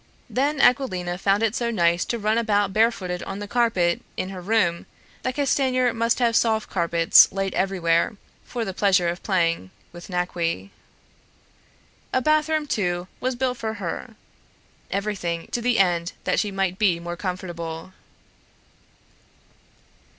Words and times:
Then 0.31 0.59
Aquilina 0.59 1.15
found 1.19 1.43
it 1.43 1.53
so 1.53 1.69
nice 1.69 2.05
to 2.05 2.17
run 2.17 2.39
about 2.39 2.73
barefooted 2.73 3.21
on 3.21 3.37
the 3.37 3.47
carpet 3.47 4.01
in 4.17 4.29
her 4.29 4.41
room 4.41 4.87
that 5.21 5.35
Castanier 5.35 5.93
must 5.93 6.17
have 6.17 6.35
soft 6.35 6.71
carpets 6.71 7.31
laid 7.31 7.53
everywhere 7.53 8.17
for 8.43 8.65
the 8.65 8.73
pleasure 8.73 9.09
of 9.09 9.21
playing 9.21 9.69
with 9.91 10.07
Naqui. 10.09 10.71
A 12.11 12.19
bathroom, 12.19 12.65
too, 12.65 13.07
was 13.19 13.35
built 13.35 13.59
for 13.59 13.75
her, 13.75 14.15
everything 14.89 15.47
to 15.51 15.61
the 15.61 15.77
end 15.77 16.13
that 16.23 16.39
she 16.39 16.49
might 16.49 16.79
be 16.79 16.99
more 16.99 17.15
comfortable. 17.15 17.93